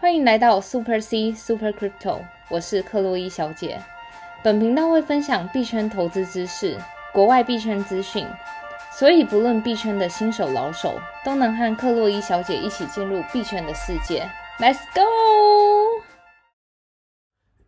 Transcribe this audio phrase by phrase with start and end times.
[0.00, 3.80] 欢迎来到 Super C Super Crypto，我是克洛伊小姐。
[4.44, 6.78] 本频道会分享币圈投资知识、
[7.12, 8.24] 国外币圈资讯，
[8.92, 14.30] 所以不论币圈的新手老手，都能和克洛伊小姐一起进入币圈的世界。
[14.60, 15.02] Let's go！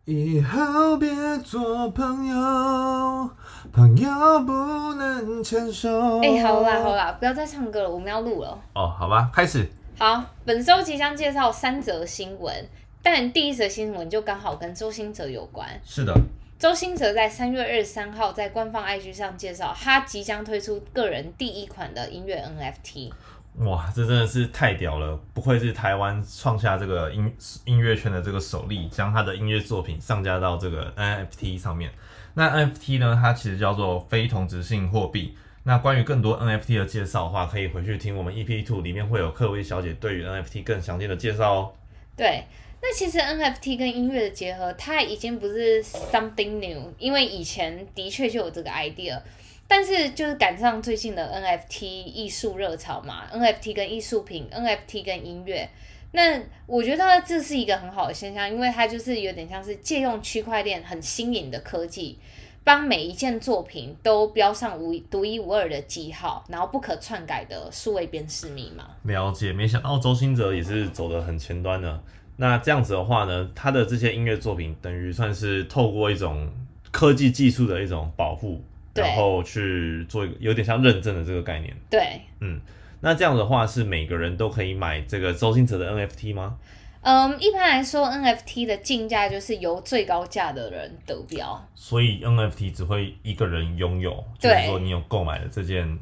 [0.05, 1.09] 以后别
[1.39, 3.29] 做朋友，
[3.73, 6.21] 朋友不能牵手。
[6.21, 8.57] 哎、好啦好啦，不要再唱歌了，我们要录了。
[8.73, 9.69] 哦，好吧，开始。
[10.01, 12.67] 好，本周即将介绍三则新闻，
[13.03, 15.79] 但第一则新闻就刚好跟周兴哲有关。
[15.85, 16.11] 是的，
[16.57, 23.11] 周兴哲在三月二十三号在官方 IG 上介绍，他即将推出个人第一款的音乐 NFT。
[23.57, 25.15] 哇，这真的是太屌了！
[25.35, 27.31] 不愧是台湾创下这个音
[27.65, 31.91] 音乐圈的这个首例，将他的音乐作品上架到这个 NFT 上面。
[32.33, 35.37] 那 NFT 呢，它其实叫做非同质性货币。
[35.63, 41.73] 那关于更多 NFT 的介绍的话，可以回去听我们 EP Two 里面会有克薇小姐对于 NFT 更详尽的介绍哦。
[42.17, 42.43] 对，
[42.81, 49.21] 那其实 NFT 跟音乐的结合，它已经不是 something new，因为以前的确就有这个 idea，
[49.67, 55.69] 但是就是赶上最近的 NFT 艺术热潮嘛，NFT 跟艺术品，NFT 跟音乐。
[56.13, 62.19] 那我觉得这是一个很好的现象，因为它就是有点像是借用区块链很新颖的科技，
[62.63, 68.85] 帮每一件作品都标上无独一无二的记号，然后不可篡改的数位辨识密码。
[69.03, 72.03] 了解，没想到周兴哲也是走得很前端的。
[72.37, 76.49] 那这样子的话呢，他的这些音乐作品等于算是透过一种
[76.91, 78.63] 科技技术的一种保护，
[78.95, 81.75] 然后去做一个有点像认证的这个概念。
[81.89, 82.59] 对，嗯
[82.99, 86.57] 那这样的话，是每个人都可以买这个周星哲的 NFT 吗？
[87.01, 91.67] 嗯，一般来说，NFT 的竞价就是由最高价的人得标。
[91.73, 95.99] 所以 NFT 只会一个人拥有，就是对说你有购买的这件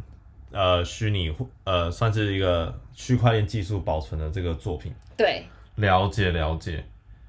[0.51, 1.33] 呃虚拟
[1.63, 4.93] 呃算是一个区块链技术保存的这个作品。
[5.15, 6.83] 对，了解了解。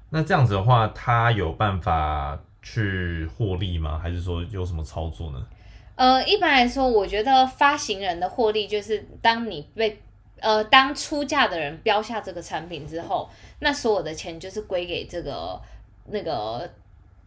[0.09, 3.97] 那这样子的话，他有办法去获利吗？
[3.97, 5.47] 还是说有什么操作呢？
[5.95, 10.01] 呃，一般来说，我觉得发行人的获利就是当你被
[10.41, 13.29] 呃当出价的人标下这个产品之后，
[13.59, 15.61] 那所有的钱就是归给这个
[16.07, 16.69] 那个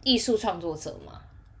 [0.03, 1.13] 艺术创作者嘛。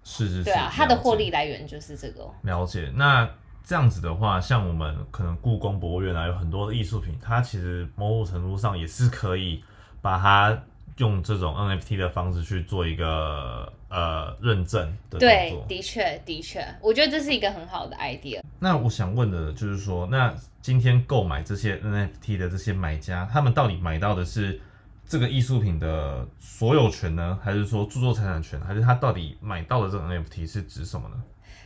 [0.03, 2.29] 是是是，对啊，他的获利来源就是这个。
[2.43, 2.91] 了解。
[2.95, 3.27] 那
[3.63, 9.63] 这样子的话，像我们可能故宫博物院啊，有很多的艺术品，它其实某种程度上也是可以
[10.03, 10.63] 把它
[10.97, 15.63] 用这种 NFT 的方式去做一个呃认证的动对，。
[15.67, 18.41] 的确的确，我觉得这是一个很好的 idea。
[18.59, 24.59] 那我想问的就是说，那今天购买这些 NFT 的这些买家，他们到底买到的是
[25.05, 31.15] 这个艺术品的所有权呢，还是说著作财产权，还是他到底买到的这个 NFT 是指什么呢？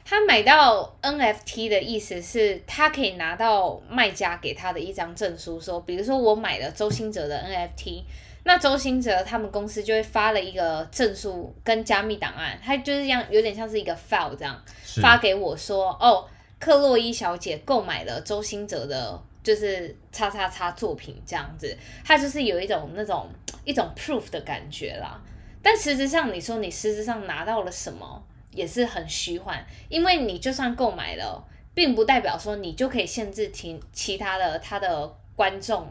[0.04, 8.02] 他买到 NFT 的意思是，他可以拿到卖家给他的一张证书，说，比如说我买了周星哲的 NFT，
[8.50, 14.60] 那周星哲他们公司就会发了一个证书跟加密档案，他就是这样，有点像是一个 file 这样
[15.00, 16.28] 发给我说，哦，
[16.58, 19.24] 克洛伊小姐购买了周星哲的。
[19.42, 23.28] 就是叉叉叉作品这样子，他就是有一种那种
[23.64, 25.20] 一种 proof 的感觉啦。
[25.64, 28.22] 但实质上，你说你实质上拿到了什么，
[28.52, 31.42] 也是很虚幻，因为你就算购买了，
[31.74, 35.88] 并不代表说你就可以限制听其他的他的观众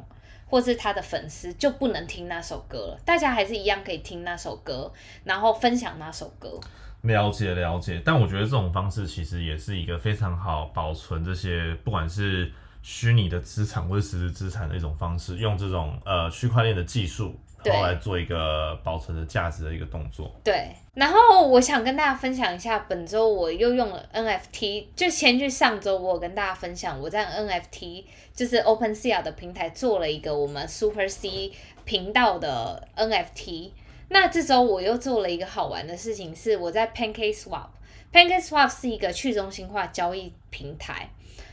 [0.49, 4.91] 或是他的粉丝就不能听那首歌了，大家还是一样可以听那首歌，
[5.25, 6.59] 然后分享那首歌。
[7.03, 12.51] 了解了解，但我觉得这种方式其实也是一个非常好保存这些不管是
[12.83, 20.31] 虚拟的资产或者实质资产的一种方式，用这种呃区块链的技术，然后来做一个保存的价值的一个动作。
[20.45, 31.53] 对，然后我想跟大家分享一下，本周我又用了 NFT，就前去上周我有跟大家分享，我在 NFT 就是 OpenSea 的平台做了一个我们 Super C
[31.85, 33.71] 频道的 NFT。
[34.11, 37.67] 那这周我又做了一个好玩的事情，是我在 PancakeSwap。
[38.11, 41.11] PancakeSwap 是一个去中心化交易平台，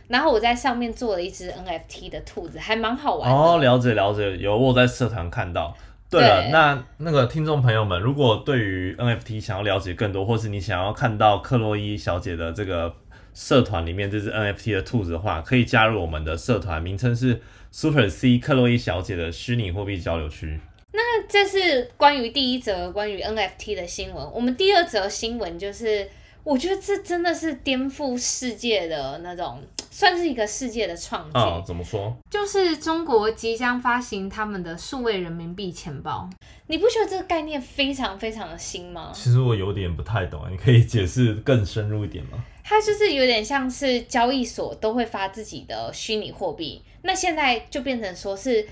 [0.07, 3.35] 然后我在上面做了一只 NFT 的兔子，还蛮好玩的。
[3.35, 5.75] 哦，了解了解，有我在社团看到。
[6.19, 12.93] 对了，对那那个听众朋友们，如果对于 NFT 想要了解更多，或是你想要看到克洛伊小姐的这个
[13.33, 17.41] 社团里面这只 NFT 的兔子的话，可以加入我们的社团，名称是
[17.71, 20.59] Super C 克洛伊小姐的虚拟货币交流区。
[20.93, 24.31] 那这是关于第一则关于 NFT 的新闻。
[24.31, 26.07] 我们第二则新闻就是，
[26.45, 29.61] 我觉得这真的是颠覆世界的那种，
[29.95, 31.37] 算是一个世界的创举。
[31.37, 32.13] 啊、怎么说？
[32.29, 36.29] 就是中国即将发行他们的数位人民币钱包，
[36.67, 39.11] 你不觉得这个概念非常非常的新吗？
[39.13, 42.43] 其实我有点不太懂，你可以解释更深入一点吗？
[42.61, 48.67] 它就是有点像是交易所都会发自己的虚拟货币，那现在就变成说是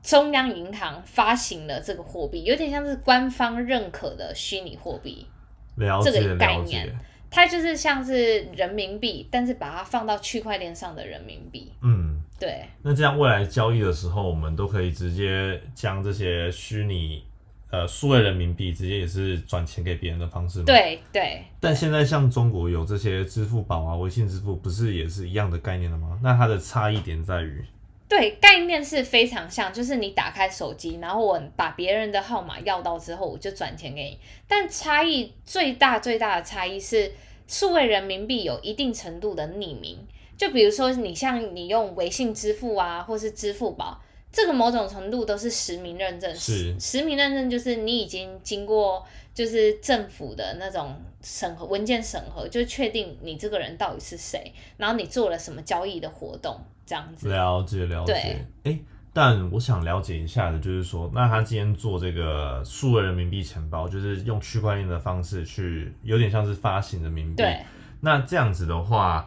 [0.00, 5.26] 中央银行发行了这个货币，有点像是官方认可的虚拟货币。
[5.74, 6.94] 了这个概念解，
[7.30, 11.72] 它就是像是人民币，但是把它放到区块链上的人民币。
[11.82, 12.22] 嗯。
[12.40, 17.24] 对那这样未来交易的时候，我们都可以直接将这些虚拟
[17.68, 20.64] 呃数位人民币直接也是转钱给别人的方式吗？。
[20.66, 26.16] 对对，但现在像中国有这些支付宝啊、微信支付，不是也是一样的概念了吗？
[26.22, 27.64] 那它的差异点在于，
[28.08, 34.18] 对，概念是非常像，就是你打开手机，然后我把别人的号码要到之后，我就转钱给你。
[34.48, 37.12] 但差异最大最大的差异是，
[37.46, 39.98] 数位人民币有一定程度的匿名。
[40.38, 44.00] 就比如说，你像你用微信支付啊，或是支付宝，
[44.32, 46.34] 这个某种程度都是实名认证。
[46.34, 56.58] 是实名认证，就是你已经经过就是政府的那种审核文件审核，就确定你这个人到底是谁，然后你做了什么交易的活动，
[56.88, 57.28] 这样子。
[57.28, 58.72] 了解了解对。
[58.72, 58.80] 哎、
[59.12, 67.36] 但我想了解一下的就是说，那他今天做这个数位人民币钱包，就是用区块链的方式去，有点像是发行人民币。
[67.36, 67.60] 对。
[68.00, 69.26] 那这样子的话，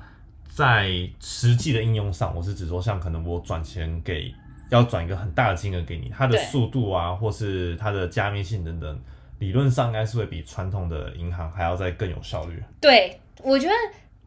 [0.50, 4.34] 在实际的应用上，我是指说，像可能我转钱给
[4.70, 9.00] 要转一个很大的金额给你，它的速度啊，或是它的加密性等等，
[9.40, 12.64] 理论上应该是会比传统的银行还要再更有效率。
[12.80, 13.74] 对，我觉得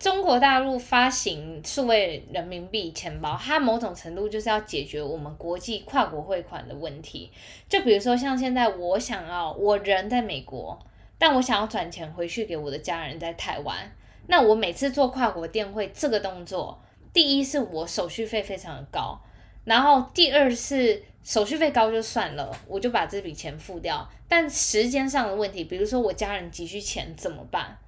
[0.04, 7.32] 中国大陆发行数位人民币钱包，它某种程度就是要解决我们国际跨国汇款的问题。
[7.70, 10.78] 就比如说像现在我想要，我人在美国，
[11.16, 13.90] 但我想要转钱回去给我的家人在台湾，
[14.26, 16.78] 那我每次做跨国电汇这个动作，
[17.14, 19.18] 第一是我手续费非常的高，
[19.64, 24.06] 然后第二是手续费高就算了，我就把这笔钱付掉。
[24.28, 27.78] 但时间上的问题，比如说我家人急需钱怎么办？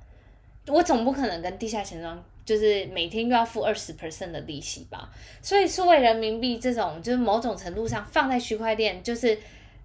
[0.68, 5.10] 我总不可能跟地下钱庄就是每天又要付二十 percent 的利息吧？
[5.42, 9.38] 所以数位人民币这种就是某种程度上放在区块链，就是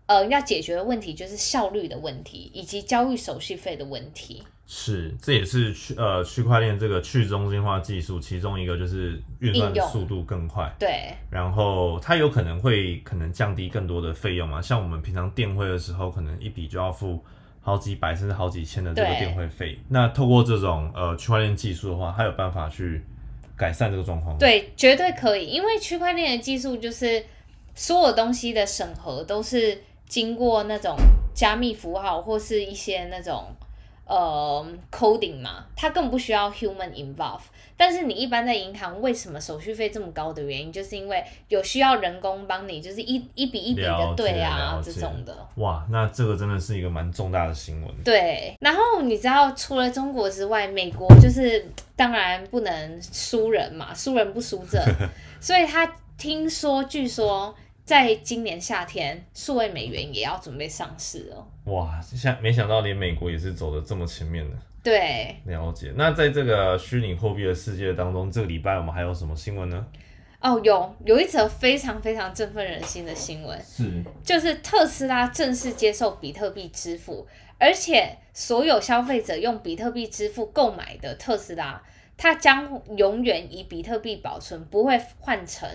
[0.05, 4.43] 呃要解决的问题就是效率的问题，以及交易手续费的问题。
[4.73, 10.73] 是，这也是区呃区块链这个去中心化技术其中一个，就是运算速度更快。
[10.79, 17.21] 对然后它有可能会可能降低更多的费用嘛，像我们平常电汇的时候，可能一笔就要付
[17.61, 19.77] 好几百甚至好几千的这个电会费。
[19.89, 23.03] 那透过这种呃区块链技术的话，它有办法去
[23.55, 24.37] 改善这个状况吗。
[24.39, 27.23] 对，绝对可以，因为区块链的技术就是
[27.75, 30.97] 所有东西的审核都是经过那种
[31.33, 33.45] 加密符号或是一些那种
[34.11, 37.39] 呃 coding 嘛，它更不需要 human involve。
[37.77, 45.35] 但是你一般在银行为什么手续费这么高的原因，就是因为有需要人工帮你，就是一一笔一笔的对啊这种的。
[45.55, 47.89] 哇，那这个真的是一个蛮重大的新闻。
[48.03, 51.65] 对，然后你知道，除了中国之外，美国就是
[51.95, 54.79] 当然不能输人嘛，输人不输阵，
[55.41, 57.55] 所以他听说，据说
[57.91, 61.45] 在今年夏天，数位美元也要准备上市哦。
[61.73, 64.55] 哇，想没想到连美国也是走的这么前面的。
[64.81, 65.91] 对，了解。
[65.97, 69.85] 那在这个虚拟货币的世界当中，这个礼拜我们还有什么新闻呢？
[70.39, 77.27] 哦，有有一则非常非常振奋人心的新闻，是就是特斯拉正式接受比特币支付，
[77.59, 81.83] 而且所有消费者用比特币支付购买的特斯拉，
[82.15, 85.69] 它将永远以比特币保存，不会换成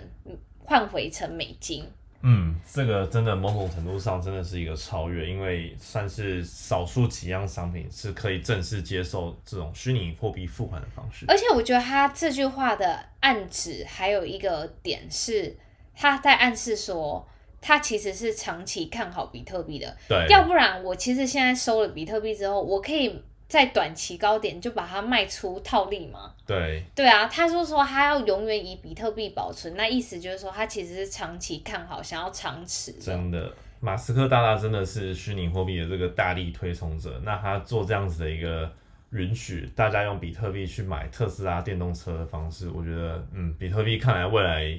[0.64, 1.84] 换回成美金。
[2.22, 11.24] 嗯，这个真的某种程度上真的是一个超越，因为算是少数几样商品是可以正式接受这种虚拟货币付款的方式。
[11.28, 15.56] 而且我觉得他这句话的暗指还有一个点是，
[15.94, 17.26] 他在暗示说，
[17.60, 26.32] 他其实是长期看好比特币的，对，要不然我其实现在收了比特币之后，我可以在短期高点就把它卖出套利嘛。
[26.46, 32.92] 对，对啊，他说说他要永远以比特币保存，那意思就是说他其实是长期看好，想要长持。
[32.92, 37.20] 真的，马斯克大大真的是虚拟货币的这个大力推崇者。
[37.24, 38.70] 那他做这样子的一个
[39.10, 44.76] 允许大家用比特币去买特斯拉电动车的方式，我觉得，嗯，比特币看来未来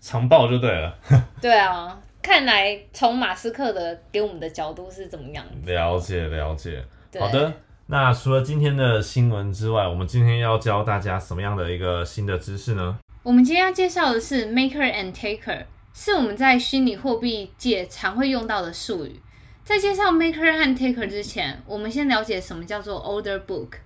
[0.00, 0.98] 长爆就对了。
[1.42, 5.44] 对啊，看来从马斯克的给我们的角度是怎么样？
[5.64, 6.82] 了解了解。
[7.18, 7.52] 好的，
[7.90, 12.98] 那除了今天的新闻之外，我们今天要教大家什么样的一个新的知识呢？
[13.22, 15.64] 我们今天要介绍的是 maker and taker，
[15.94, 19.22] 是我们在虚拟货币界常会用到的术语。
[19.64, 23.78] 在介绍 maker 和 taker 之前，我们先了解什么叫做 order book。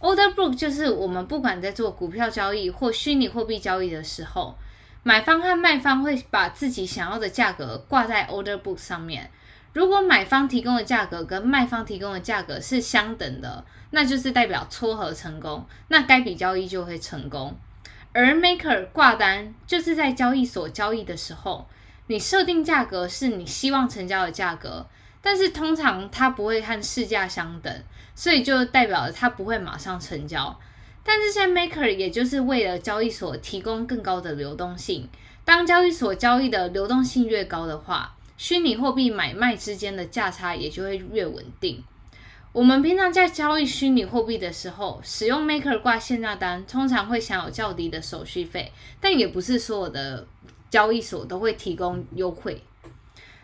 [0.00, 4.56] order book 就是我们不管在做股票交易或虚拟货币交易的时候，
[5.02, 9.30] 买方和卖方会把自己想要的价格挂在 order book 上面。
[9.72, 17.56] 如果买方提供的价格跟卖方提供的价格是相等的，那就是代表撮合成功，那该笔交易就会成功。
[18.12, 21.66] 而 maker 挂单就是在交易所交易的时候，
[22.08, 24.86] 你设定价格是你希望成交的价格，
[25.22, 27.82] 但是通常它不会和市价相等，
[28.14, 30.58] 所以就代表它不会马上成交。
[31.02, 35.08] 但这些 maker 也就是为了交易所提供更高的流动性。
[35.44, 41.80] 当交易所交易的流动性越高的话，虚拟货币买卖之间的价差也就会越稳定。
[42.50, 50.26] 我们平常在交易虚拟货币的时候，使用 maker 挂限价单，通常会享有较低的手续费，但也不是所有的
[50.68, 52.60] 交易所都会提供优惠。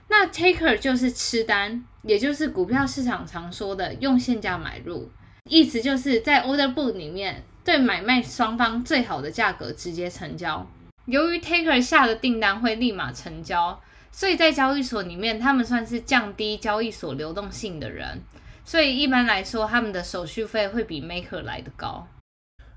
[0.08, 5.08] 那 taker 就是吃单，也就是股票市场常说的用现价买入，
[5.44, 10.68] 意思就是在 order book 里面对买卖双方最好的价格直接成交。
[11.04, 18.20] 由于 taker 下的订单会立马成交，所以在交易所里面，他们算是降低交易所流动性的人。
[18.64, 22.06] 所以一般来说，他们的手续费会比 maker 来的高。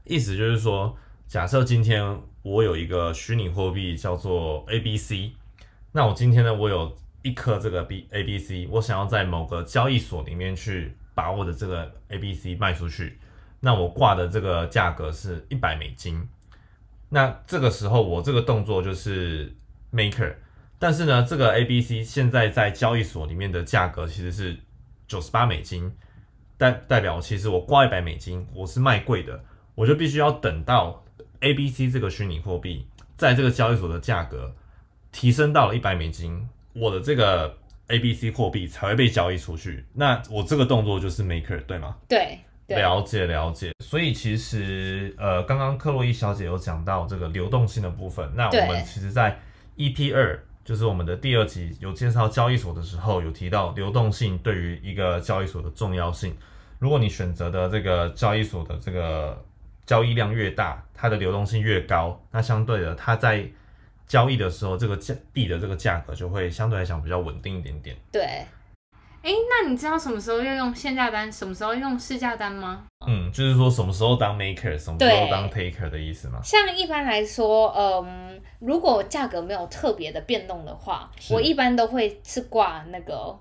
[0.04, 0.98] 意思就是说，
[1.28, 5.34] 假设今天我有一个虚拟货币叫做 A B C，
[5.92, 13.20] 那我今天呢，我有一颗这个 B A B C，我想要在某个交易所里面去把我的这个 A B C 卖出去，
[13.60, 16.28] 那我挂的这个价格是一百美金。
[17.10, 19.54] 那这个时候我这个动作就是
[19.92, 20.34] maker，
[20.82, 24.58] 但是呢，这个 A B C 现在在交易所里面的价格其实是。
[25.08, 25.92] 九十八美金
[26.58, 29.44] 代代表，其实我挂一百美金，我是卖贵的，
[29.76, 31.04] 我就必须要等到
[31.42, 34.56] A B C 这个虚拟货币在这个交易所的价格
[35.12, 37.58] 提升到了一百美金，我的这个
[37.88, 39.84] A B C 货币才会被交易出去。
[39.92, 41.98] 那我这个动作就是 maker，对吗？
[42.08, 43.74] 对，了解了解。
[43.84, 49.38] 所以其实呃，刚刚克洛伊小姐有讲到这个流动性的部分，那我们其实在
[49.76, 50.42] EP 二。
[50.64, 56.36] 就是我们的第二集有介绍交易所的时候，有提到流动性对于一个交易所的重要性。
[56.80, 59.44] 如果你选择的这个交易所的这个
[59.86, 63.46] 交易量越大，它的流动性越高，那相对的，它在
[64.08, 67.96] 交易的时候，这个价币的这个价格就会相对来讲比较稳定一点点。
[68.12, 68.46] 对。
[69.24, 72.84] 哎，那你知道什么时候要用限价单，什么时候用市价单吗？
[73.06, 76.40] 嗯，就是说什么时候当 maker，什么时候当 taker 的意思吗？
[76.44, 83.38] 像一般来说，嗯，如果价格没有特别的变动的话，我一般都会是挂那个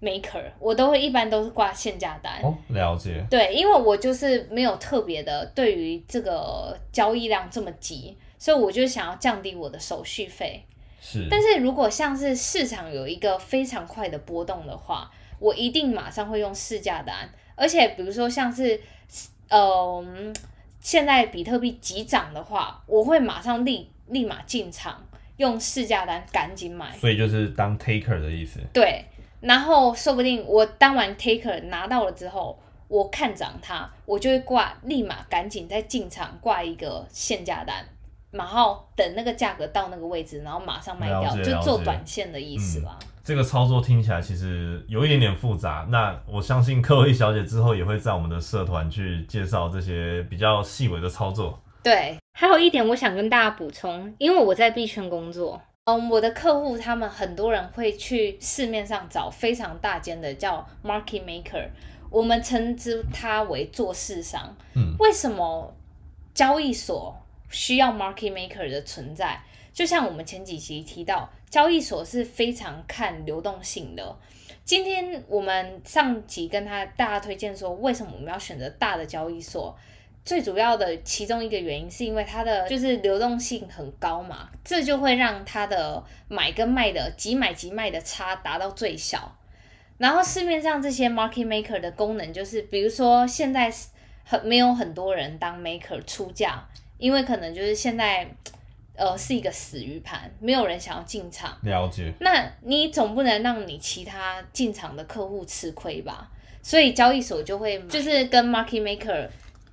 [0.00, 2.40] maker，我都会一般都是挂限价单。
[2.40, 3.26] 哦，了解。
[3.28, 10.64] 对，因为我就是没有特别的对于这个交易量这么急，所以我就想要降低我的手续费。
[11.00, 11.26] 是。
[11.28, 15.10] 但是如果像是市场有一个非常快的波动的话，
[15.44, 18.80] 我一定马上会用市价单，而且比如说像是，
[19.50, 20.34] 嗯，
[20.80, 26.96] 现在比特币急涨的话，我会马上立立马进场用市价单赶紧买。
[26.96, 28.58] 所以就是当 taker 的意思。
[28.72, 29.04] 对，
[29.42, 32.58] 然后说不定我当完 taker 拿到了之后，
[32.88, 37.84] 我看涨它，我就会挂立马赶紧再进场挂一个限价单，
[38.34, 42.98] 然后等那个价格到那个位置，然后马上卖掉，就做短线的意思吧。
[43.22, 51.58] 这个操作听起来其实有一点点复杂，那我相信克洛伊小姐之后也会在我们的社团去介绍这些比较细微的操作。
[51.82, 61.68] 对，还有一点我想跟大家补充，因为我在币圈工作，嗯，我的客户他们很多人会去市面上找非常大间的叫 market maker，
[62.10, 64.54] 我们称之它为做市商。
[64.74, 65.74] 嗯，为什么
[66.34, 67.16] 交易所
[67.50, 69.40] 需要 market maker 的存在？
[69.72, 71.30] 就像我们前几集提到。
[71.50, 74.18] 交易所是非常看流动性的。
[74.64, 79.72] 今天我们上集跟他大家推荐说，为什么我们要选择大的交易所？
[80.24, 89.36] 最主要的其中一个原因是因为它的就是流动性很高嘛，这就会让它的买跟卖的即买即卖的差达到最小。
[89.96, 93.72] 然后市面上这些 market maker 的功能就是，比如说现在
[94.24, 96.68] 很没有很多人当 maker 出价，
[97.04, 98.26] 因为可能就是现在。
[98.96, 101.58] 呃，是一个死鱼盘，没有人想要进场。
[101.62, 102.12] 了解。
[102.20, 106.30] 那你总不能让你其他进场的客户吃亏吧？
[106.62, 109.26] 所以交易所就会就是跟 market maker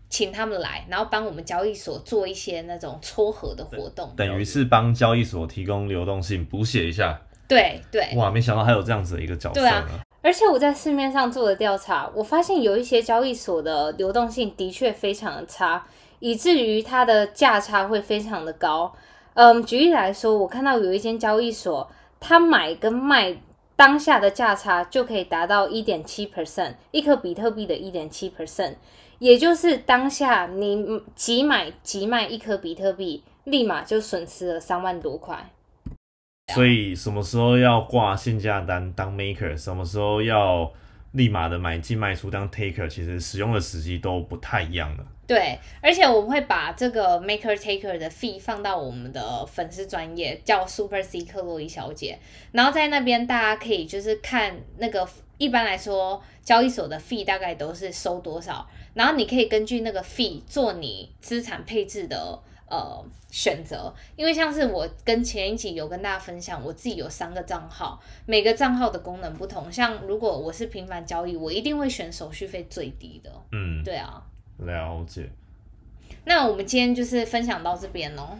[0.10, 7.22] 请他们来，然后帮我们交易所做一些那种撮合的活动，等于是帮交易所提供流动性，补写一下。
[7.48, 8.10] 对对。
[8.16, 9.88] 哇，没想到还有这样子的一个角色啊。
[10.24, 15.86] 而且我在市面上做的调查，我发现有一些交易所的流动性的确非常的差，
[16.22, 18.96] 以至于它的价差会非常的高。
[19.34, 23.36] 嗯，举例来说，我看到有一间交易所，它买跟卖
[23.76, 28.76] 当下的价差就可以达到一点七 percent，一颗比特币的一点七 percent，
[29.20, 35.50] 也就是当下你即买即卖一颗比特币，立马就损失了三万多块。
[36.54, 40.70] 所以什么时候要挂限价单当 maker，什么时候要
[41.12, 45.06] 立马的买进卖出当 taker，其实使用的时机都不太一样的。
[45.28, 52.20] 对，而且我们会把这个 Maker Taker 的 fee 放到我们的粉丝专业，叫 Super C 克洛伊小姐，
[52.52, 62.38] 然后在那边大家可以就是看那个，一般来说交易所的 fee 大概都是收多少，然后你可以根据那个 fee 做你资产配置的
[62.72, 74.24] 呃选择，因为像是我跟前一集有跟大家分享，我自己有三个账号，每个账号的功能不同，像如果我是频繁交易，我一定会选手续费最低的，嗯，对啊。
[74.58, 75.30] 了解。
[76.24, 78.38] 那我们今天就是分享到这边喽。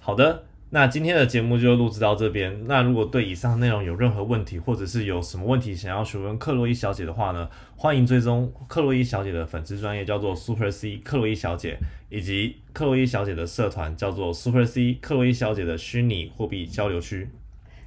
[0.00, 2.68] 好的，那今天的节目就录制到这边。
[2.68, 11.76] 那如果对以上内容有任何问题，或者是有什么问题想要询问克洛伊小姐的话呢，欢迎追踪克洛伊小姐的粉丝专业叫做 Super C 克洛伊小姐，
[12.08, 17.28] 以及克洛伊小姐的社团叫做 Super C 克洛伊小姐的虚拟货币交流区。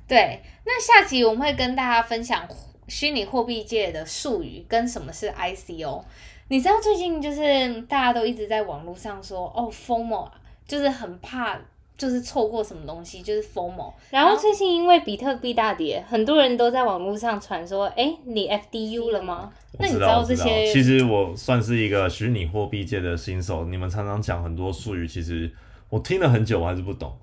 [0.06, 2.46] 对，那下集我们会跟大家分享
[2.90, 6.04] 虚拟货币界的术语跟什么是 ICO。
[6.50, 10.30] 你知道最近就是大家都一直在网络上说哦，FOMO
[10.68, 11.58] 就是很怕
[11.98, 13.94] 就是错过什么东西，就是 FOMO。
[14.10, 19.52] 然后最近因为比特币大跌，很多人都在网络上传说，哎，你 FDU 了吗？
[19.80, 20.72] 那你知道这些？
[20.72, 25.52] 其实我算是一个虚拟货币界的新手，你们常常讲很多术语，其实
[25.90, 27.16] 我听了很久，我还是不懂。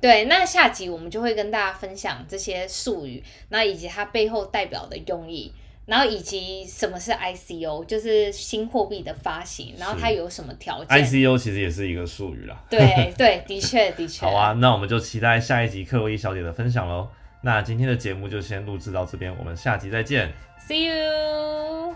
[0.00, 5.52] 对，那下集我们就会跟大家分享这些术语，那以及它背后代表的用意。
[5.88, 12.62] 然后以及什么是 ICO，就是新货币的发行，然后它有什么条件？ICO 其实也是一个术语啦。
[12.68, 14.26] 对对，的确 的确。
[14.26, 17.08] 好啊，那我们就期待下一集克洛伊小姐的分享喽。
[17.40, 20.30] 那今天的节目就先录制到这边，我们下集再见。
[20.68, 21.94] See you。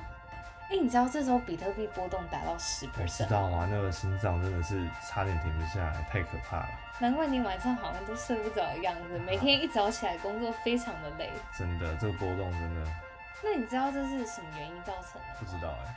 [0.70, 3.18] 哎，你知道这时候比特币波动达到十 percent？
[3.18, 6.68] 知道啊，那个心脏真的是差点停不下来，太可怕了。
[6.98, 11.28] 难怪你晚上好像都睡不着的样子，每天一早起来工作非常的累。
[11.58, 12.90] 真的，这个波动真的。
[13.42, 15.38] 那你知道这是什么原因造成的？
[15.38, 15.96] 不知道哎。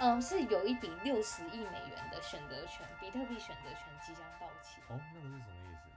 [0.00, 4.80] 嗯，是有一笔六十亿美元的选择权，比特币选择权即将到期。
[4.88, 5.87] 哦，那个是什么意思？